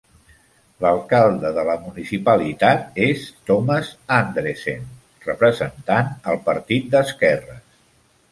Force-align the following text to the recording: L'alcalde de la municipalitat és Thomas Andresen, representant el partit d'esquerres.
L'alcalde 0.83 1.49
de 1.57 1.65
la 1.67 1.75
municipalitat 1.81 2.97
és 3.09 3.27
Thomas 3.49 3.91
Andresen, 4.17 4.89
representant 5.29 6.11
el 6.33 6.41
partit 6.51 6.89
d'esquerres. 6.97 7.63